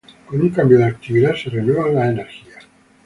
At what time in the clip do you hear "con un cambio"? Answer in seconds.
0.25-0.79